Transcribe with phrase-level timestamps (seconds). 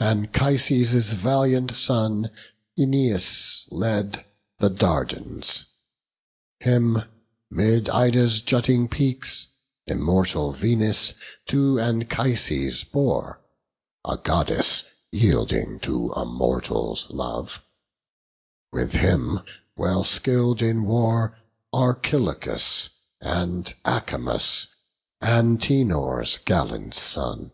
[0.00, 2.30] Anchises' valiant son,
[2.78, 4.26] Æneas, led
[4.58, 5.64] The Dardans;
[6.60, 7.04] him,
[7.50, 9.46] 'mid Ida's jutting peaks,
[9.86, 11.14] Immortal Venus
[11.46, 13.40] to Anchises bore,
[14.04, 17.64] A Goddess yielding to a mortal's love:
[18.72, 19.40] With him,
[19.74, 21.38] well skill'd in war,
[21.72, 22.90] Archilochus
[23.22, 24.66] And Acamas,
[25.22, 27.52] Antenor's gallant sons.